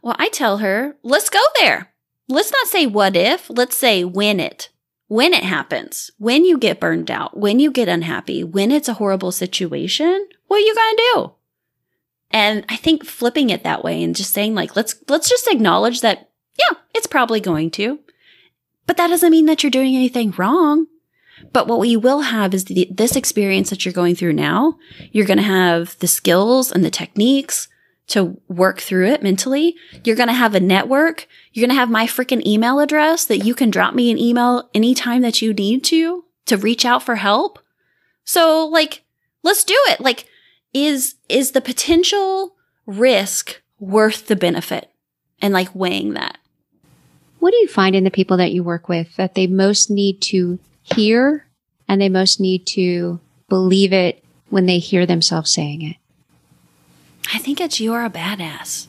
[0.01, 1.93] Well, I tell her, let's go there.
[2.27, 4.69] Let's not say what if, let's say when it.
[5.07, 8.95] When it happens, when you get burned out, when you get unhappy, when it's a
[8.95, 11.31] horrible situation, what are you going to do?
[12.31, 16.01] And I think flipping it that way and just saying like, let's, let's just acknowledge
[16.01, 17.99] that, yeah, it's probably going to,
[18.87, 20.87] but that doesn't mean that you're doing anything wrong.
[21.51, 24.77] But what we will have is the, this experience that you're going through now.
[25.11, 27.67] You're going to have the skills and the techniques
[28.07, 29.75] to work through it mentally.
[30.03, 31.27] You're going to have a network.
[31.51, 34.69] You're going to have my freaking email address that you can drop me an email
[34.73, 37.59] anytime that you need to, to reach out for help.
[38.23, 39.03] So like,
[39.43, 39.99] let's do it.
[39.99, 40.25] Like,
[40.73, 44.91] is, is the potential risk worth the benefit?
[45.41, 46.37] And like weighing that.
[47.45, 50.19] What do you find in the people that you work with that they most need
[50.21, 51.45] to hear
[51.87, 55.97] and they most need to believe it when they hear themselves saying it?
[57.31, 58.87] I think it's you're a badass.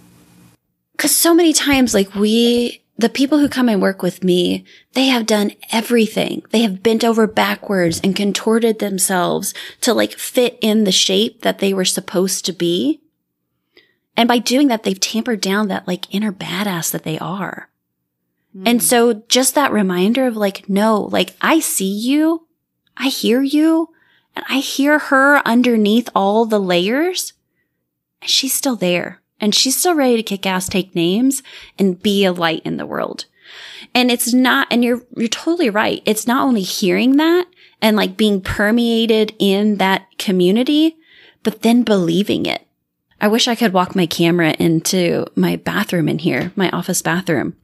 [0.96, 4.64] Cause so many times, like we, the people who come and work with me,
[4.94, 6.42] they have done everything.
[6.48, 11.58] They have bent over backwards and contorted themselves to like fit in the shape that
[11.58, 13.02] they were supposed to be.
[14.16, 17.68] And by doing that, they've tampered down that like inner badass that they are.
[18.56, 18.62] Mm.
[18.66, 22.46] And so just that reminder of like, no, like I see you.
[22.96, 23.90] I hear you
[24.34, 27.34] and I hear her underneath all the layers
[28.24, 31.42] she's still there and she's still ready to kick ass, take names
[31.78, 33.26] and be a light in the world.
[33.94, 36.02] And it's not, and you're, you're totally right.
[36.04, 37.46] It's not only hearing that
[37.80, 40.96] and like being permeated in that community,
[41.42, 42.66] but then believing it.
[43.20, 47.56] I wish I could walk my camera into my bathroom in here, my office bathroom.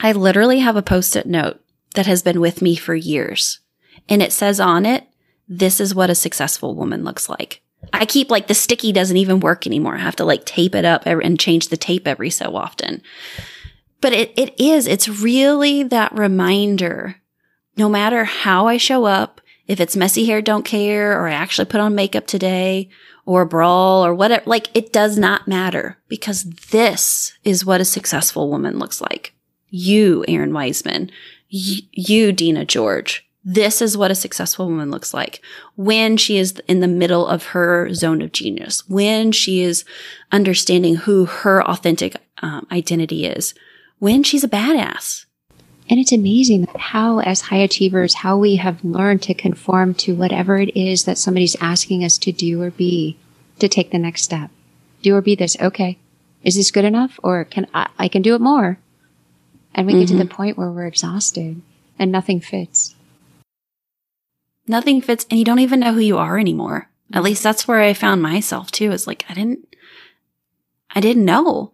[0.00, 1.60] I literally have a post-it note
[1.94, 3.60] that has been with me for years.
[4.08, 5.04] And it says on it,
[5.48, 7.62] this is what a successful woman looks like.
[7.92, 9.96] I keep like the sticky doesn't even work anymore.
[9.96, 13.02] I have to like tape it up and change the tape every so often.
[14.00, 17.16] But it, it is, it's really that reminder.
[17.76, 21.64] No matter how I show up, if it's messy hair, don't care, or I actually
[21.64, 22.90] put on makeup today
[23.26, 28.50] or brawl or whatever, like it does not matter because this is what a successful
[28.50, 29.34] woman looks like.
[29.76, 31.10] You, Errin Weisman,
[31.52, 35.42] y- you, Dena George, this is what a successful woman looks like
[35.74, 39.84] when she is in the middle of her zone of genius, when she is
[40.30, 43.52] understanding who her authentic um, identity is,
[43.98, 45.26] when she's a badass.
[45.90, 50.56] And it's amazing how, as high achievers, how we have learned to conform to whatever
[50.58, 53.18] it is that somebody's asking us to do or be
[53.58, 54.50] to take the next step.
[55.02, 55.56] Do or be this.
[55.60, 55.98] Okay.
[56.44, 57.18] Is this good enough?
[57.24, 58.78] Or can I, I can do it more?
[59.74, 60.00] And we mm-hmm.
[60.00, 60.34] get to the mm-hmm.
[60.34, 61.60] point where we're exhausted
[61.98, 62.94] and nothing fits.
[64.66, 66.88] Nothing fits and you don't even know who you are anymore.
[67.12, 68.92] At least that's where I found myself too.
[68.92, 69.76] Is like, I didn't,
[70.94, 71.72] I didn't know.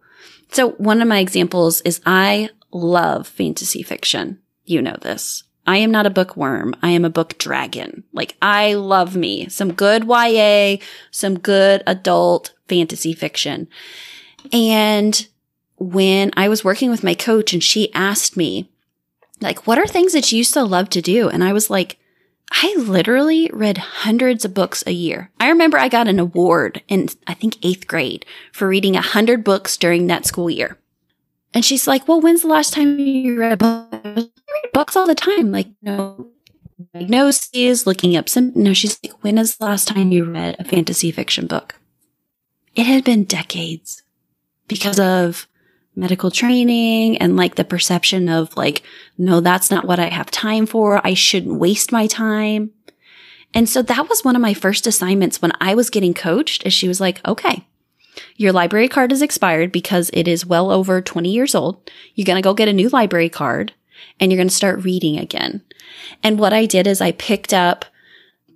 [0.51, 4.41] So one of my examples is I love fantasy fiction.
[4.65, 5.45] You know this.
[5.67, 6.75] I am not a bookworm.
[6.83, 8.05] I am a book dragon.
[8.13, 10.79] Like I love me some good YA,
[11.11, 13.69] some good adult fantasy fiction.
[14.53, 15.29] And
[15.81, 18.71] when I was working with my coach and she asked me,
[19.41, 21.29] like, what are things that you used to love to do?
[21.29, 21.99] And I was like,
[22.53, 25.31] I literally read hundreds of books a year.
[25.41, 29.43] I remember I got an award in, I think, eighth grade for reading a hundred
[29.43, 30.77] books during that school year.
[31.55, 33.89] And she's like, well, when's the last time you read a book?
[33.93, 35.51] I read books all the time.
[35.51, 36.29] Like, no
[36.93, 40.65] diagnoses, looking up some, no, she's like, when is the last time you read a
[40.65, 41.77] fantasy fiction book?
[42.75, 44.03] It had been decades
[44.69, 45.49] because of
[45.97, 48.83] medical training and like the perception of like,
[49.19, 51.05] no, that's not what I have time for.
[51.05, 52.71] I shouldn't waste my time.
[53.53, 56.73] And so that was one of my first assignments when I was getting coached is
[56.73, 57.67] she was like, okay,
[58.37, 61.91] your library card is expired because it is well over 20 years old.
[62.15, 63.73] You're going to go get a new library card
[64.19, 65.63] and you're going to start reading again.
[66.23, 67.85] And what I did is I picked up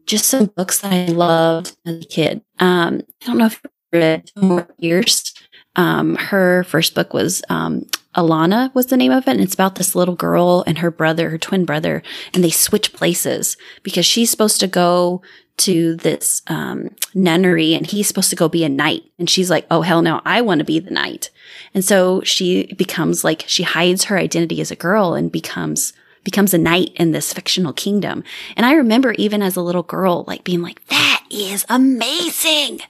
[0.07, 2.43] just some books that I loved as a kid.
[2.61, 5.34] Um, I don't know if you read more years.
[5.77, 9.33] Um, her first book was um, Alanna was the name of it.
[9.33, 12.93] And it's about this little girl and her brother, her twin brother, and they switch
[12.93, 15.23] places because she's supposed to go
[15.57, 19.05] to this um, nunnery and he's supposed to go be a knight.
[19.19, 21.31] And she's like, oh, hell no, I want to be the knight.
[21.75, 25.93] And so she becomes like, she hides her identity as a girl and becomes
[26.25, 28.25] becomes a knight in this fictional kingdom.
[28.57, 32.81] And I remember even as a little girl, like being like, that is amazing.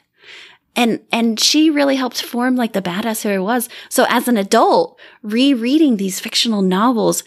[0.76, 3.68] And, and she really helped form like the badass who I was.
[3.88, 7.22] So as an adult, rereading these fictional novels,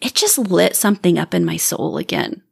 [0.00, 2.42] it just lit something up in my soul again.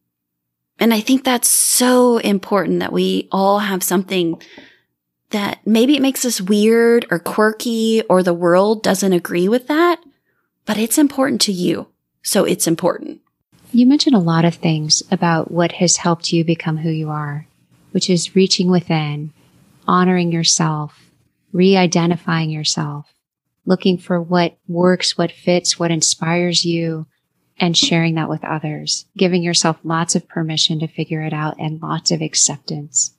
[0.78, 4.40] And I think that's so important that we all have something
[5.30, 10.00] that maybe it makes us weird or quirky or the world doesn't agree with that,
[10.66, 11.88] but it's important to you.
[12.22, 13.20] So it's important.
[13.72, 17.46] You mentioned a lot of things about what has helped you become who you are,
[17.92, 19.32] which is reaching within,
[19.90, 21.10] honoring yourself,
[21.52, 23.12] re identifying yourself,
[23.66, 27.08] looking for what works, what fits, what inspires you,
[27.58, 31.82] and sharing that with others, giving yourself lots of permission to figure it out and
[31.82, 33.16] lots of acceptance.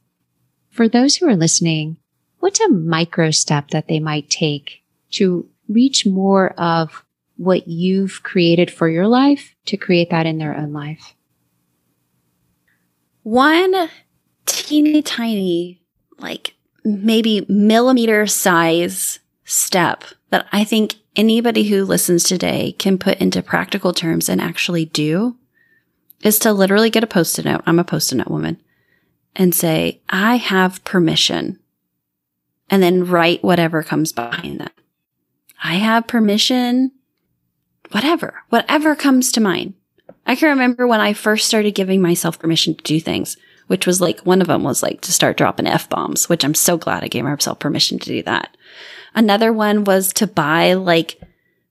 [0.69, 1.97] For those who are listening,
[2.39, 4.81] what's a micro step that they might take
[5.11, 7.03] to reach more of
[7.35, 11.15] what you've created for your life to create that in their own life?
[13.23, 13.89] One
[14.45, 15.81] teeny tiny,
[16.17, 23.41] like maybe millimeter size step that I think anybody who listens today can put into
[23.41, 25.37] practical terms and actually do
[26.23, 27.61] is to literally get a post-it note.
[27.65, 28.61] I'm a post-it note woman
[29.35, 31.59] and say, I have permission
[32.69, 34.73] and then write whatever comes behind that.
[35.63, 36.91] I have permission,
[37.91, 39.73] whatever, whatever comes to mind.
[40.25, 43.37] I can remember when I first started giving myself permission to do things,
[43.71, 46.53] which was like one of them was like to start dropping F bombs, which I'm
[46.53, 48.57] so glad I gave myself permission to do that.
[49.15, 51.17] Another one was to buy like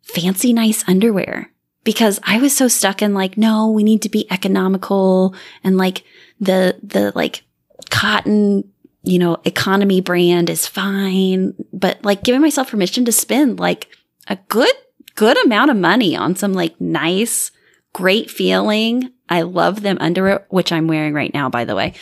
[0.00, 1.52] fancy, nice underwear
[1.84, 6.02] because I was so stuck in like, no, we need to be economical and like
[6.40, 7.42] the, the like
[7.90, 13.88] cotton, you know, economy brand is fine, but like giving myself permission to spend like
[14.26, 14.74] a good,
[15.16, 17.50] good amount of money on some like nice,
[17.92, 19.12] great feeling.
[19.30, 21.94] I love them underwear, which I'm wearing right now, by the way,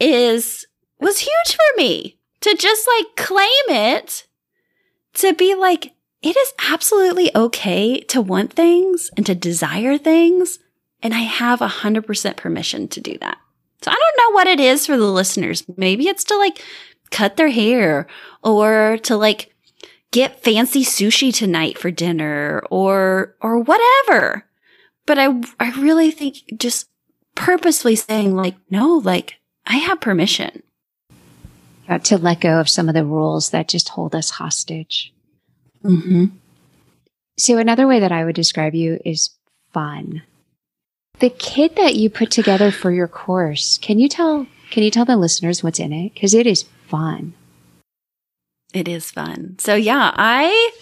[0.00, 0.66] is
[0.98, 4.26] was huge for me to just like claim it
[5.14, 5.92] to be like,
[6.22, 10.58] it is absolutely okay to want things and to desire things.
[11.02, 13.38] And I have a hundred percent permission to do that.
[13.82, 15.64] So I don't know what it is for the listeners.
[15.76, 16.62] Maybe it's to like
[17.10, 18.06] cut their hair
[18.42, 19.54] or to like
[20.10, 24.45] get fancy sushi tonight for dinner or, or whatever.
[25.06, 26.88] But I, I really think just
[27.34, 30.62] purposely saying like, no, like I have permission
[31.88, 35.12] uh, to let go of some of the rules that just hold us hostage.
[35.84, 36.26] Mm-hmm.
[37.38, 39.30] So another way that I would describe you is
[39.72, 40.22] fun.
[41.18, 45.04] The kit that you put together for your course, can you tell can you tell
[45.04, 46.14] the listeners what's in it?
[46.14, 47.34] Because it is fun.
[48.74, 49.56] It is fun.
[49.58, 50.72] So yeah, I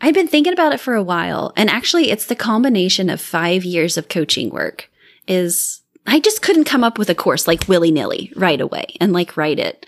[0.00, 1.52] I've been thinking about it for a while.
[1.56, 4.90] And actually it's the combination of five years of coaching work
[5.26, 9.12] is I just couldn't come up with a course like willy nilly right away and
[9.12, 9.86] like write it.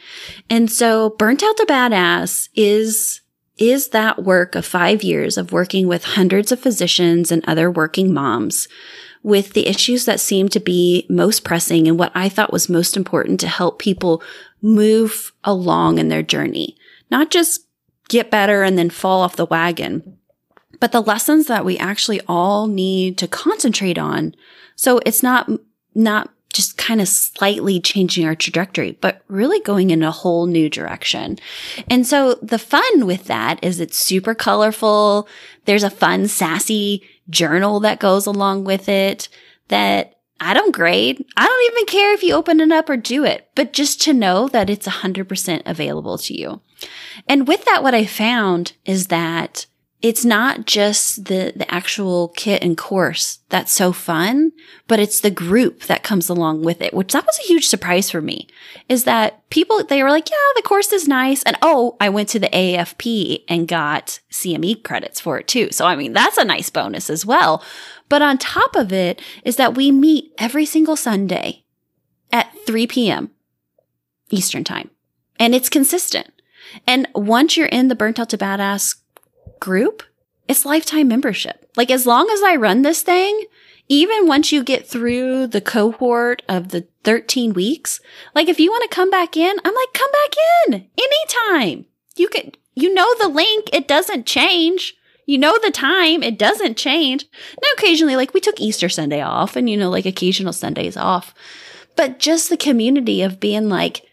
[0.49, 3.21] And so burnt out to badass is,
[3.59, 8.14] is that work of five years of working with hundreds of physicians and other working
[8.14, 8.69] moms
[9.23, 12.97] with the issues that seem to be most pressing and what I thought was most
[12.97, 14.23] important to help people
[14.62, 16.77] move along in their journey,
[17.11, 17.65] not just
[18.09, 20.18] get better and then fall off the wagon,
[20.80, 24.35] but the lessons that we actually all need to concentrate on.
[24.76, 25.51] So it's not
[25.95, 30.70] not just kind of slightly changing our trajectory, but really going in a whole new
[30.70, 31.39] direction.
[31.91, 35.28] And so the fun with that is it's super colorful.
[35.66, 39.28] There's a fun, sassy journal that goes along with it
[39.68, 41.24] that I don't grade.
[41.37, 44.12] I don't even care if you open it up or do it, but just to
[44.12, 46.61] know that it's 100% available to you.
[47.26, 49.66] And with that, what I found is that
[50.03, 54.53] it's not just the, the actual kit and course that's so fun,
[54.86, 58.11] but it's the group that comes along with it, which that was a huge surprise
[58.11, 58.47] for me
[58.88, 61.42] is that people, they were like, yeah, the course is nice.
[61.44, 65.72] And oh, I went to the AFP and got CME credits for it too.
[65.72, 67.64] So, I mean, that's a nice bonus as well.
[68.09, 71.64] But on top of it is that we meet every single Sunday
[72.30, 73.30] at 3 p.m.
[74.30, 74.90] Eastern time
[75.38, 76.30] and it's consistent.
[76.86, 78.97] And once you're in the burnt out to badass
[79.61, 80.02] group,
[80.48, 81.70] it's lifetime membership.
[81.76, 83.44] Like as long as I run this thing,
[83.88, 88.00] even once you get through the cohort of the 13 weeks,
[88.34, 90.34] like if you want to come back in, I'm like, come back
[90.66, 91.86] in anytime.
[92.16, 94.94] You can, you know, the link, it doesn't change.
[95.26, 97.26] You know, the time, it doesn't change.
[97.61, 101.34] Now, occasionally, like we took Easter Sunday off and, you know, like occasional Sundays off,
[101.96, 104.05] but just the community of being like,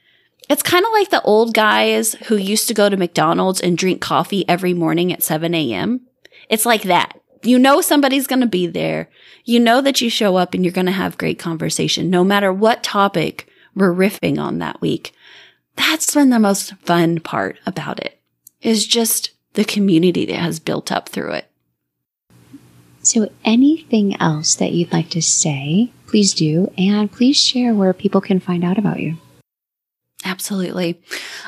[0.49, 4.01] it's kind of like the old guys who used to go to McDonald's and drink
[4.01, 6.01] coffee every morning at 7 a.m.
[6.49, 7.19] It's like that.
[7.43, 9.09] You know somebody's going to be there.
[9.43, 12.53] You know that you show up and you're going to have great conversation no matter
[12.53, 15.13] what topic we're riffing on that week.
[15.75, 18.19] That's been the most fun part about it
[18.61, 21.49] is just the community that has built up through it.
[23.01, 26.71] So, anything else that you'd like to say, please do.
[26.77, 29.17] And please share where people can find out about you.
[30.23, 31.01] Absolutely.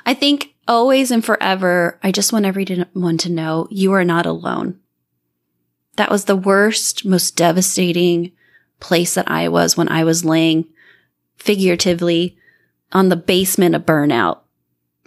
[0.05, 4.80] I think always and forever, I just want everyone to know you are not alone.
[5.95, 8.32] That was the worst, most devastating
[8.80, 10.65] place that I was when I was laying
[11.38, 12.38] figuratively
[12.91, 14.39] on the basement of burnout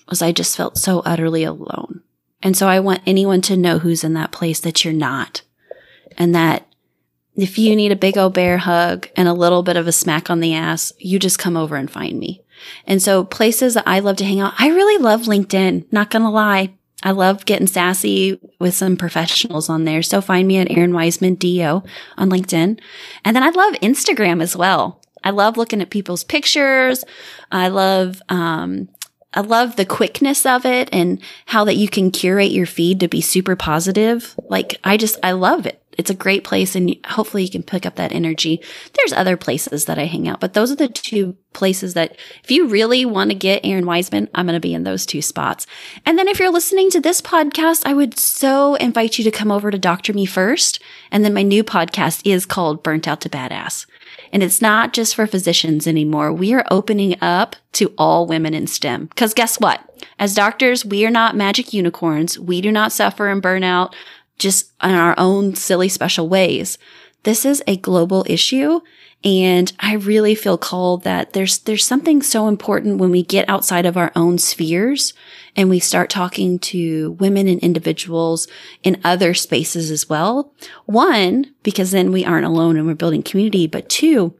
[0.08, 2.02] was I just felt so utterly alone.
[2.42, 5.42] And so I want anyone to know who's in that place that you're not.
[6.16, 6.66] And that
[7.36, 10.30] if you need a big old bear hug and a little bit of a smack
[10.30, 12.42] on the ass, you just come over and find me.
[12.86, 16.30] And so places that I love to hang out, I really love LinkedIn, not gonna
[16.30, 16.74] lie.
[17.02, 20.02] I love getting sassy with some professionals on there.
[20.02, 21.82] So find me at Errin Weisman DO
[22.16, 22.80] on LinkedIn.
[23.24, 25.00] And then I love Instagram as well.
[25.22, 27.04] I love looking at people's pictures.
[27.52, 28.88] I love, um,
[29.32, 33.08] I love the quickness of it and how that you can curate your feed to
[33.08, 34.34] be super positive.
[34.48, 35.82] Like I just, I love it.
[35.98, 38.62] It's a great place and hopefully you can pick up that energy.
[38.94, 42.52] There's other places that I hang out, but those are the two places that if
[42.52, 45.66] you really want to get Errin Weisman, I'm going to be in those two spots.
[46.06, 49.50] And then if you're listening to this podcast, I would so invite you to come
[49.50, 50.14] over to Dr.
[50.14, 50.80] Me First.
[51.10, 53.86] And then my new podcast is called Burnt Out to Badass.
[54.32, 56.32] And it's not just for physicians anymore.
[56.32, 59.06] We are opening up to all women in STEM.
[59.06, 59.80] Because guess what?
[60.18, 62.38] As doctors, we are not magic unicorns.
[62.38, 63.94] We do not suffer and burn out
[64.38, 66.78] just in our own silly special ways.
[67.24, 68.80] This is a global issue.
[69.24, 73.84] And I really feel called that there's, there's something so important when we get outside
[73.84, 75.12] of our own spheres
[75.56, 78.46] and we start talking to women and individuals
[78.84, 80.52] in other spaces as well.
[80.86, 84.34] One, because then we aren't alone and we're building community, but two,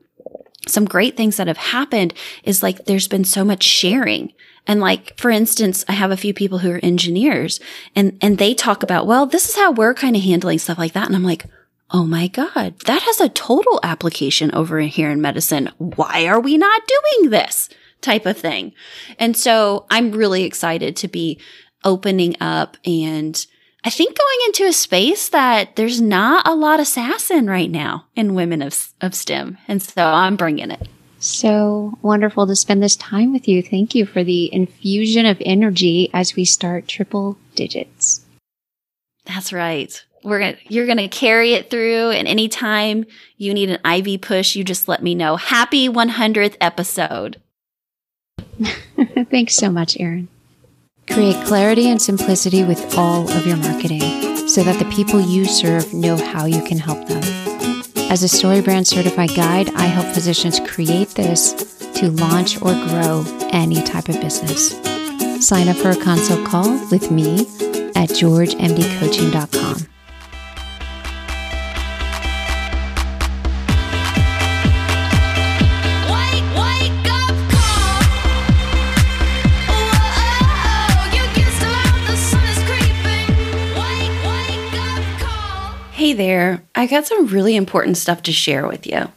[0.67, 4.33] some great things that have happened is like there's been so much sharing.
[4.67, 7.59] And like, for instance, I have a few people who are engineers
[7.95, 10.93] and, and they talk about, well, this is how we're kind of handling stuff like
[10.93, 11.07] that.
[11.07, 11.45] And I'm like,
[11.91, 15.71] Oh my God, that has a total application over here in medicine.
[15.79, 17.67] Why are we not doing this
[17.99, 18.73] type of thing?
[19.17, 21.39] And so I'm really excited to be
[21.83, 23.43] opening up and
[23.83, 27.71] I think going into a space that there's not a lot of sass in right
[27.71, 29.57] now in women of, of STEM.
[29.67, 30.87] And so I'm bringing it.
[31.19, 33.61] So wonderful to spend this time with you.
[33.61, 38.25] Thank you for the infusion of energy as we start triple digits.
[39.25, 43.05] That's right we're gonna you're gonna carry it through and anytime
[43.37, 45.35] you need an IV push, you just let me know.
[45.35, 47.41] Happy 100th episode.
[49.31, 50.27] Thanks so much, Errin.
[51.11, 55.93] Create clarity and simplicity with all of your marketing so that the people you serve
[55.93, 57.21] know how you can help them.
[58.11, 61.53] As a StoryBrand certified guide, I help physicians create this
[61.95, 64.71] to launch or grow any type of business.
[65.45, 67.41] Sign up for a consult call with me
[67.95, 69.98] at georgemdcoaching.com.
[86.13, 89.11] There, I got some really important stuff to share with you.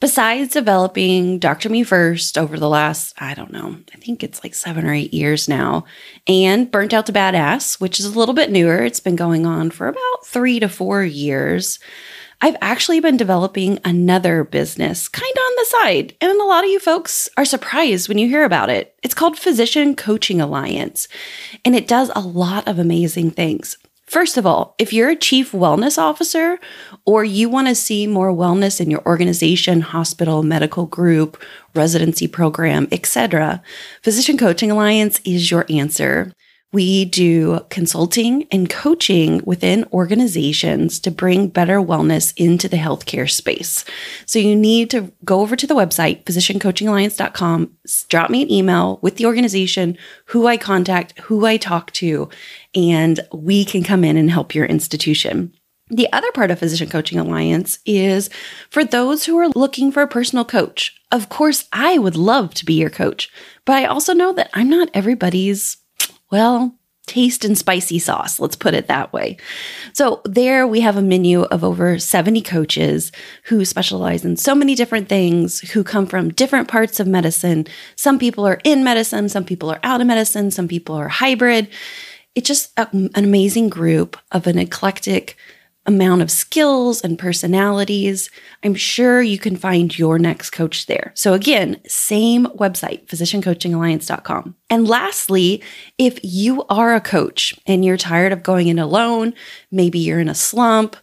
[0.00, 1.68] Besides developing Dr.
[1.68, 5.12] Me First over the last, I don't know, I think it's like seven or eight
[5.12, 5.84] years now,
[6.26, 9.70] and Burnt Out to Badass, which is a little bit newer, it's been going on
[9.70, 11.78] for about three to four years.
[12.40, 16.70] I've actually been developing another business kind of on the side, and a lot of
[16.70, 18.94] you folks are surprised when you hear about it.
[19.02, 21.08] It's called Physician Coaching Alliance,
[21.62, 23.76] and it does a lot of amazing things.
[24.10, 26.58] First of all, if you're a chief wellness officer
[27.06, 31.40] or you want to see more wellness in your organization, hospital, medical group,
[31.76, 33.62] residency program, etc.,
[34.02, 36.32] Physician Coaching Alliance is your answer.
[36.72, 43.84] We do consulting and coaching within organizations to bring better wellness into the healthcare space.
[44.24, 47.76] So you need to go over to the website, physiciancoachingalliance.com,
[48.08, 52.28] drop me an email with the organization, who I contact, who I talk to,
[52.74, 55.52] and we can come in and help your institution.
[55.92, 58.30] The other part of Physician Coaching Alliance is
[58.70, 60.96] for those who are looking for a personal coach.
[61.10, 63.28] Of course, I would love to be your coach,
[63.64, 65.78] but I also know that I'm not everybody's,
[66.30, 66.74] well,
[67.06, 68.38] taste and spicy sauce.
[68.38, 69.36] Let's put it that way.
[69.92, 73.10] So, there we have a menu of over 70 coaches
[73.44, 77.66] who specialize in so many different things, who come from different parts of medicine.
[77.96, 81.68] Some people are in medicine, some people are out of medicine, some people are hybrid.
[82.36, 85.36] It's just a, an amazing group of an eclectic
[85.86, 88.30] amount of skills and personalities.
[88.62, 91.12] I'm sure you can find your next coach there.
[91.14, 94.56] So, again, same website, physiciancoachingalliance.com.
[94.68, 95.62] And lastly,
[95.98, 99.34] if you are a coach and you're tired of going in alone,
[99.70, 100.96] maybe you're in a slump,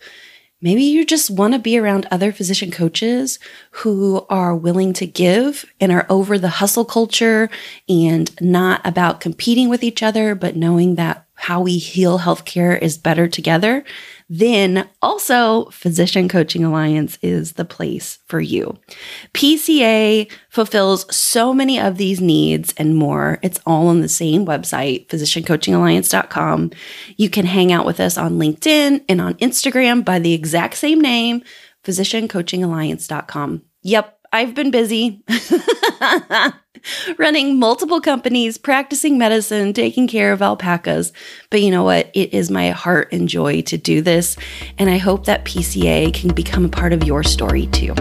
[0.59, 3.37] Maybe you just want to be around other physician coaches
[3.69, 7.47] who are willing to give and are over the hustle culture
[7.87, 12.97] and not about competing with each other, but knowing that how we heal healthcare is
[12.97, 13.83] better together
[14.29, 18.77] then also Physician Coaching Alliance is the place for you.
[19.33, 23.39] PCA fulfills so many of these needs and more.
[23.41, 26.71] It's all on the same website, physiciancoachingalliance.com.
[27.15, 30.99] You can hang out with us on LinkedIn and on Instagram by the exact same
[30.99, 31.41] name,
[31.85, 33.61] physiciancoachingalliance.com.
[33.83, 35.23] Yep, I've been busy
[37.17, 41.13] running multiple companies, practicing medicine, taking care of alpacas.
[41.49, 42.09] But you know what?
[42.13, 44.37] It is my heart and joy to do this.
[44.77, 47.93] And I hope that PCA can become a part of your story too.